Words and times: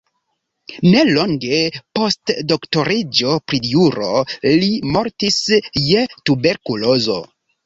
Nelonge 0.93 1.59
post 1.99 2.33
doktoriĝo 2.53 3.35
pri 3.51 3.61
juro 3.75 4.09
li 4.55 4.73
mortis 4.97 5.39
je 5.93 6.03
tuberkulozo. 6.31 7.21